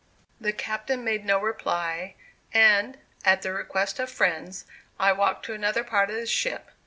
[0.39, 2.15] The captain made no reply;
[2.55, 4.65] and, at the request of friends,
[4.99, 6.71] I walked to another part of the ship.